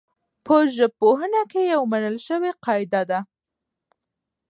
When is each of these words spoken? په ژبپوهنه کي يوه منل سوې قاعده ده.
په 0.45 0.55
ژبپوهنه 0.77 1.41
کي 1.51 1.61
يوه 1.73 1.87
منل 1.91 2.17
سوې 2.27 2.51
قاعده 2.65 3.01
ده. 3.09 3.19